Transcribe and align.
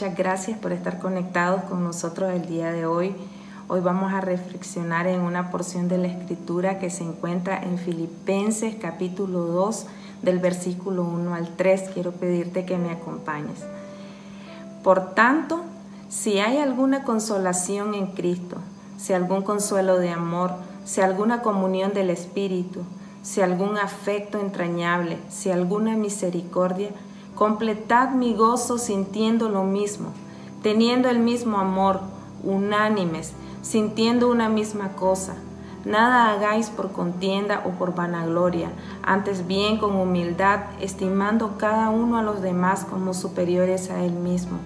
muchas 0.00 0.16
gracias 0.16 0.58
por 0.58 0.72
estar 0.72 0.98
conectados 0.98 1.64
con 1.64 1.84
nosotros 1.84 2.32
el 2.32 2.46
día 2.46 2.72
de 2.72 2.86
hoy. 2.86 3.14
Hoy 3.68 3.80
vamos 3.80 4.14
a 4.14 4.22
reflexionar 4.22 5.06
en 5.06 5.20
una 5.20 5.50
porción 5.50 5.88
de 5.88 5.98
la 5.98 6.06
escritura 6.06 6.78
que 6.78 6.88
se 6.88 7.04
encuentra 7.04 7.62
en 7.62 7.76
Filipenses 7.76 8.76
capítulo 8.80 9.40
2 9.40 9.86
del 10.22 10.38
versículo 10.38 11.04
1 11.04 11.34
al 11.34 11.54
3. 11.54 11.90
Quiero 11.92 12.12
pedirte 12.12 12.64
que 12.64 12.78
me 12.78 12.92
acompañes. 12.92 13.58
Por 14.82 15.12
tanto, 15.12 15.60
si 16.08 16.38
hay 16.38 16.56
alguna 16.56 17.04
consolación 17.04 17.92
en 17.92 18.06
Cristo, 18.06 18.56
si 18.96 19.12
algún 19.12 19.42
consuelo 19.42 19.98
de 19.98 20.08
amor, 20.08 20.52
si 20.86 21.02
alguna 21.02 21.42
comunión 21.42 21.92
del 21.92 22.08
Espíritu, 22.08 22.84
si 23.22 23.42
algún 23.42 23.76
afecto 23.76 24.40
entrañable, 24.40 25.18
si 25.28 25.50
alguna 25.50 25.94
misericordia, 25.94 26.88
completad 27.40 28.10
mi 28.10 28.34
gozo 28.34 28.76
sintiendo 28.76 29.48
lo 29.48 29.64
mismo, 29.64 30.10
teniendo 30.62 31.08
el 31.08 31.20
mismo 31.20 31.56
amor, 31.56 32.02
unánimes, 32.44 33.32
sintiendo 33.62 34.30
una 34.30 34.50
misma 34.50 34.90
cosa. 34.90 35.36
Nada 35.86 36.32
hagáis 36.32 36.68
por 36.68 36.92
contienda 36.92 37.62
o 37.64 37.70
por 37.70 37.94
vanagloria, 37.94 38.68
antes 39.02 39.46
bien 39.46 39.78
con 39.78 39.96
humildad, 39.96 40.64
estimando 40.82 41.56
cada 41.56 41.88
uno 41.88 42.18
a 42.18 42.22
los 42.22 42.42
demás 42.42 42.84
como 42.84 43.14
superiores 43.14 43.88
a 43.90 44.04
él 44.04 44.12
mismo 44.12 44.58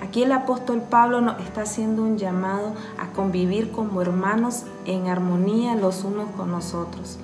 Aquí 0.00 0.22
el 0.22 0.30
apóstol 0.30 0.82
Pablo 0.88 1.20
nos 1.20 1.40
está 1.40 1.62
haciendo 1.62 2.02
un 2.02 2.16
llamado 2.16 2.74
a 2.96 3.08
convivir 3.08 3.72
como 3.72 4.00
hermanos 4.02 4.66
en 4.84 5.08
armonía 5.08 5.74
los 5.74 6.04
unos 6.04 6.28
con 6.36 6.52
nosotros. 6.52 7.18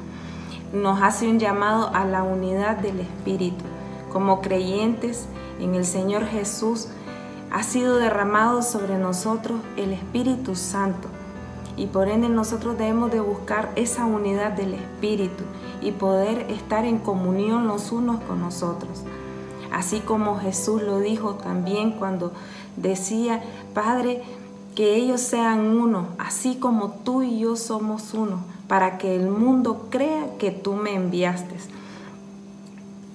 Nos 0.72 1.00
hace 1.00 1.28
un 1.28 1.38
llamado 1.38 1.94
a 1.94 2.04
la 2.04 2.24
unidad 2.24 2.78
del 2.78 2.98
Espíritu. 2.98 3.64
Como 4.12 4.40
creyentes 4.40 5.26
en 5.60 5.74
el 5.74 5.84
Señor 5.84 6.24
Jesús, 6.26 6.88
ha 7.50 7.62
sido 7.62 7.96
derramado 7.96 8.62
sobre 8.62 8.98
nosotros 8.98 9.60
el 9.76 9.92
Espíritu 9.92 10.54
Santo. 10.54 11.08
Y 11.76 11.86
por 11.86 12.08
ende 12.08 12.28
nosotros 12.28 12.76
debemos 12.76 13.12
de 13.12 13.20
buscar 13.20 13.70
esa 13.76 14.04
unidad 14.04 14.52
del 14.52 14.74
Espíritu 14.74 15.44
y 15.80 15.92
poder 15.92 16.50
estar 16.50 16.84
en 16.84 16.98
comunión 16.98 17.68
los 17.68 17.92
unos 17.92 18.20
con 18.22 18.40
nosotros. 18.40 19.04
Así 19.72 20.00
como 20.00 20.38
Jesús 20.38 20.82
lo 20.82 20.98
dijo 20.98 21.34
también 21.34 21.92
cuando 21.92 22.32
decía, 22.76 23.42
Padre, 23.74 24.22
que 24.74 24.94
ellos 24.94 25.20
sean 25.20 25.76
uno, 25.76 26.08
así 26.18 26.56
como 26.56 26.90
tú 27.04 27.22
y 27.22 27.40
yo 27.40 27.56
somos 27.56 28.14
uno, 28.14 28.40
para 28.66 28.96
que 28.98 29.16
el 29.16 29.28
mundo 29.28 29.88
crea 29.90 30.38
que 30.38 30.50
tú 30.50 30.74
me 30.74 30.94
enviaste. 30.94 31.56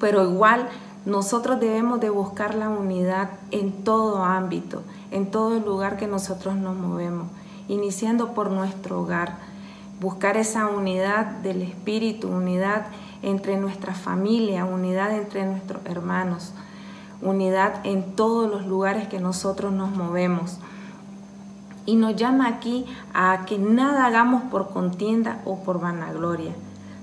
Pero 0.04 0.30
igual 0.30 0.68
nosotros 1.06 1.62
debemos 1.62 2.02
de 2.02 2.09
buscar 2.09 2.56
la 2.56 2.68
unidad 2.68 3.30
en 3.52 3.72
todo 3.86 4.26
ámbito, 4.26 4.82
en 5.12 5.32
todo 5.32 5.62
lugar 5.62 5.96
que 5.96 6.08
nosotros 6.08 6.56
nos 6.56 6.76
movemos, 6.76 7.28
iniciando 7.70 8.34
por 8.34 8.52
nuestro 8.52 9.00
hogar, 9.00 9.38
buscar 10.02 10.36
esa 10.36 10.68
unidad 10.68 11.28
del 11.38 11.62
espíritu, 11.62 12.28
unidad 12.28 12.88
entre 13.22 13.56
nuestra 13.56 13.94
familia, 13.94 14.66
unidad 14.66 15.16
entre 15.16 15.46
nuestros 15.46 15.86
hermanos 15.86 16.54
unidad 17.22 17.86
en 17.86 18.18
todos 18.18 18.52
los 18.52 18.66
lugares 18.66 19.08
que 19.08 19.22
nosotros 19.22 19.72
nos 19.72 19.96
movemos. 19.96 20.58
Y 21.86 21.96
nos 21.96 22.18
llama 22.18 22.48
aquí 22.48 22.86
a 23.14 23.46
que 23.46 23.58
nada 23.58 24.06
hagamos 24.06 24.44
por 24.44 24.72
contienda 24.72 25.40
o 25.46 25.64
por 25.64 25.80
vanagloria, 25.80 26.52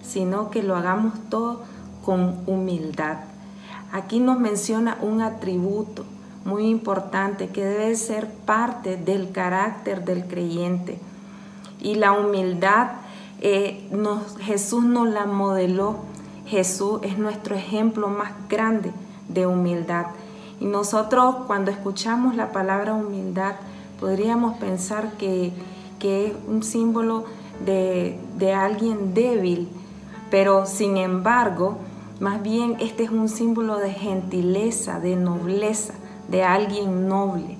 sino 0.02 0.50
que 0.50 0.62
lo 0.62 0.76
hagamos 0.76 1.14
todo 1.30 1.62
con 2.04 2.42
humildad. 2.46 3.18
Aquí 3.92 4.20
nos 4.20 4.38
menciona 4.38 4.98
un 5.02 5.20
atributo 5.20 6.04
muy 6.44 6.68
importante 6.68 7.48
que 7.48 7.64
debe 7.64 7.94
ser 7.96 8.28
parte 8.28 8.96
del 8.96 9.30
carácter 9.30 10.04
del 10.04 10.26
creyente. 10.26 10.98
Y 11.80 11.96
la 11.96 12.12
humildad, 12.12 12.92
eh, 13.40 13.88
Jesús 14.40 14.84
nos 14.84 15.08
la 15.08 15.26
modeló. 15.26 15.96
Jesús 16.46 17.00
es 17.02 17.18
nuestro 17.18 17.54
ejemplo 17.54 18.08
más 18.08 18.32
grande 18.48 18.92
de 19.28 19.46
humildad. 19.46 20.06
Y 20.60 20.66
nosotros 20.66 21.36
cuando 21.46 21.70
escuchamos 21.70 22.36
la 22.36 22.52
palabra 22.52 22.94
humildad 22.94 23.54
podríamos 23.98 24.58
pensar 24.58 25.12
que, 25.18 25.52
es 26.00 26.32
un 26.48 26.62
símbolo 26.62 27.24
de, 27.64 28.18
de 28.38 28.54
alguien 28.54 29.12
débil, 29.12 29.68
pero 30.30 30.64
sin 30.64 30.96
embargo, 30.96 31.76
más 32.20 32.42
bien 32.42 32.76
este 32.80 33.04
es 33.04 33.10
un 33.10 33.28
símbolo 33.28 33.78
de 33.78 33.92
gentileza, 33.92 35.00
de 35.00 35.16
nobleza, 35.16 35.94
de 36.28 36.44
alguien 36.44 37.08
noble. 37.08 37.56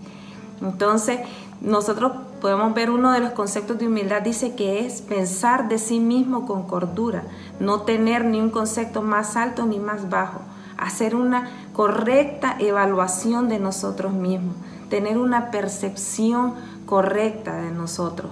Entonces, 0.61 1.21
nosotros 1.63 2.13
podemos 2.41 2.75
ver 2.75 2.91
uno 2.91 3.13
de 3.13 3.21
los 3.21 3.33
conceptos 3.33 3.79
de 3.79 3.87
humildad, 3.87 4.23
dice 4.23 4.55
que 4.55 4.85
es 4.85 5.01
pensar 5.01 5.69
de 5.69 5.79
sí 5.79 5.99
mismo 5.99 6.47
con 6.47 6.65
cordura, 6.65 7.25
no 7.59 7.83
tener 7.83 8.25
ni 8.25 8.39
un 8.39 8.51
concepto 8.51 9.03
más 9.03 9.37
alto 9.37 9.67
ni 9.67 9.79
más 9.79 10.11
bajo, 10.11 10.41
hacer 10.77 11.15
una 11.15 11.51
correcta 11.73 12.57
evaluación 12.59 13.49
de 13.49 13.59
nosotros 13.59 14.13
mismos, 14.13 14.55
tener 14.89 15.19
una 15.19 15.51
percepción 15.51 16.55
correcta 16.87 17.57
de 17.63 17.71
nosotros. 17.71 18.31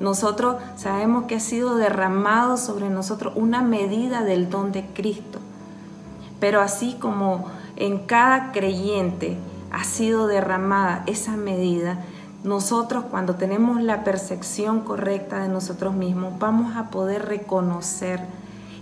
Nosotros 0.00 0.56
sabemos 0.76 1.24
que 1.26 1.36
ha 1.36 1.40
sido 1.40 1.76
derramado 1.76 2.56
sobre 2.56 2.88
nosotros 2.88 3.34
una 3.36 3.62
medida 3.62 4.24
del 4.24 4.48
don 4.50 4.72
de 4.72 4.86
Cristo, 4.86 5.38
pero 6.40 6.62
así 6.62 6.96
como 6.98 7.46
en 7.76 7.98
cada 8.06 8.50
creyente 8.50 9.36
ha 9.70 9.84
sido 9.84 10.26
derramada 10.26 11.04
esa 11.06 11.36
medida, 11.36 12.00
nosotros 12.42 13.04
cuando 13.10 13.34
tenemos 13.34 13.82
la 13.82 14.02
percepción 14.02 14.80
correcta 14.80 15.40
de 15.40 15.48
nosotros 15.48 15.94
mismos 15.94 16.38
vamos 16.38 16.74
a 16.76 16.88
poder 16.90 17.26
reconocer 17.26 18.20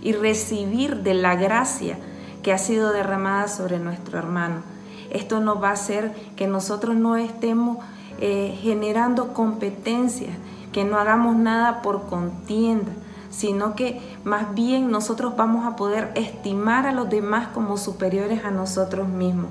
y 0.01 0.13
recibir 0.13 1.03
de 1.03 1.13
la 1.13 1.35
gracia 1.35 1.97
que 2.41 2.53
ha 2.53 2.57
sido 2.57 2.93
derramada 2.93 3.49
sobre 3.49 3.79
nuestro 3.79 4.17
hermano. 4.17 4.61
Esto 5.09 5.41
nos 5.41 5.61
va 5.61 5.69
a 5.69 5.73
hacer 5.73 6.13
que 6.37 6.47
nosotros 6.47 6.95
no 6.95 7.17
estemos 7.17 7.79
eh, 8.21 8.57
generando 8.61 9.33
competencias, 9.33 10.35
que 10.71 10.83
no 10.83 10.97
hagamos 10.97 11.35
nada 11.35 11.81
por 11.81 12.07
contienda, 12.07 12.91
sino 13.29 13.75
que 13.75 14.01
más 14.23 14.53
bien 14.53 14.91
nosotros 14.91 15.35
vamos 15.35 15.65
a 15.65 15.75
poder 15.75 16.11
estimar 16.15 16.87
a 16.87 16.91
los 16.91 17.09
demás 17.09 17.47
como 17.49 17.77
superiores 17.77 18.43
a 18.43 18.51
nosotros 18.51 19.07
mismos 19.07 19.49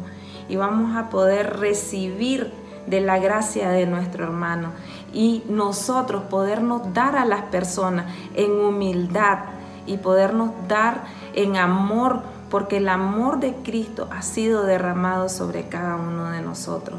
y 0.49 0.57
vamos 0.57 0.97
a 0.97 1.11
poder 1.11 1.59
recibir 1.59 2.53
de 2.87 3.01
la 3.01 3.19
gracia 3.19 3.69
de 3.69 3.87
nuestro 3.87 4.25
hermano 4.25 4.71
y 5.13 5.43
nosotros 5.49 6.25
podernos 6.25 6.95
dar 6.95 7.17
a 7.17 7.25
las 7.25 7.43
personas 7.43 8.07
en 8.35 8.51
humildad 8.53 9.41
y 9.87 9.99
podernos 9.99 10.51
dar 10.69 11.05
en 11.35 11.57
amor 11.57 12.23
porque 12.51 12.79
el 12.79 12.89
amor 12.89 13.41
de 13.41 13.55
Cristo 13.57 14.09
ha 14.11 14.23
sido 14.23 14.65
derramado 14.65 15.29
sobre 15.29 15.69
cada 15.69 15.97
uno 15.97 16.31
de 16.31 16.41
nosotros. 16.41 16.99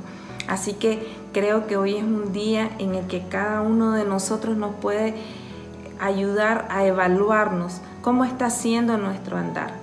Así 0.50 0.74
que 0.74 1.08
creo 1.32 1.68
que 1.68 1.78
hoy 1.78 1.96
es 1.96 2.04
un 2.04 2.34
día 2.34 2.72
en 2.80 2.96
el 2.96 3.06
que 3.06 3.22
cada 3.22 3.62
uno 3.62 3.94
de 3.94 4.04
nosotros 4.04 4.58
nos 4.58 4.74
puede 4.74 5.14
ayudar 6.00 6.68
a 6.72 6.86
evaluarnos 6.86 7.82
cómo 8.02 8.26
está 8.26 8.50
siendo 8.50 8.98
nuestro 8.98 9.38
andar, 9.38 9.74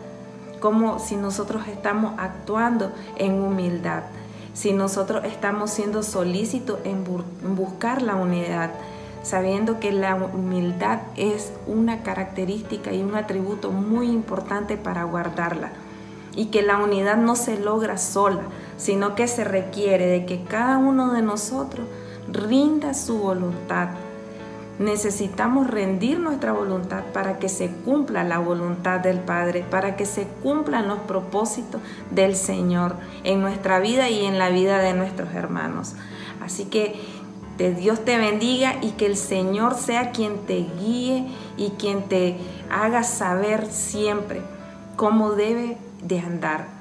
cómo 0.59 0.99
si 0.99 1.15
nosotros 1.15 1.69
estamos 1.69 2.15
actuando 2.19 2.91
en 3.15 3.41
humildad, 3.41 4.03
si 4.55 4.73
nosotros 4.73 5.25
estamos 5.25 5.71
siendo 5.71 6.03
solícitos 6.03 6.81
en, 6.83 7.05
buscar 7.55 8.03
la 8.03 8.17
unidad 8.17 8.71
sabiendo 9.23 9.79
que 9.79 9.93
la 9.93 10.17
humildad 10.17 10.99
es 11.17 11.53
una 11.69 12.03
característica 12.03 12.93
y 12.93 13.03
un 13.03 13.15
atributo 13.15 13.71
muy 13.71 14.09
importante 14.09 14.77
para 14.77 15.05
guardarla 15.05 15.71
y 16.37 16.47
que 16.47 16.63
la 16.63 16.77
unidad 16.79 17.17
no 17.17 17.35
se 17.35 17.59
logra 17.59 17.99
sola, 17.99 18.43
sino 18.77 19.15
que 19.15 19.27
se 19.27 19.43
requiere 19.43 20.07
de 20.07 20.27
que 20.27 20.45
cada 20.45 20.79
uno 20.79 21.13
de 21.13 21.23
nosotros 21.23 21.87
rinda 22.31 22.95
su 22.95 23.19
voluntad. 23.19 23.89
Necesitamos 24.79 25.69
rendir 25.69 26.21
nuestra 26.21 26.53
voluntad 26.53 27.03
para 27.15 27.39
que 27.39 27.49
se 27.49 27.71
cumpla 27.71 28.25
la 28.25 28.39
voluntad 28.39 29.01
del 29.01 29.21
Padre, 29.21 29.65
para 29.71 29.97
que 29.97 30.05
se 30.05 30.27
cumplan 30.43 30.87
los 30.87 30.99
propósitos 31.01 31.81
del 32.11 32.37
Señor 32.37 32.97
en 33.25 33.41
nuestra 33.41 33.79
vida 33.79 34.11
y 34.11 34.27
en 34.27 34.39
la 34.39 34.51
vida 34.51 34.79
de 34.79 34.93
nuestros 34.93 35.35
hermanos. 35.35 35.95
Así 36.43 36.67
que 36.67 37.01
de 37.57 37.73
Dios 37.73 38.05
te 38.05 38.19
bendiga 38.19 38.75
y 38.83 38.91
que 38.91 39.07
el 39.07 39.17
Señor 39.17 39.77
sea 39.77 40.11
quien 40.11 40.41
te 40.47 40.67
guíe 40.79 41.27
y 41.57 41.71
quien 41.79 42.03
te 42.03 42.37
haga 42.71 43.03
saber 43.03 43.67
siempre 43.71 44.43
cómo 44.97 45.31
debe 45.33 45.79
de 46.03 46.21
andar 46.21 46.76